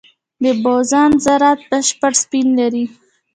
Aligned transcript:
د 0.43 0.45
بوزون 0.63 1.11
ذرات 1.25 1.59
بشپړ 1.69 2.11
سپین 2.23 2.47
لري. 2.59 2.85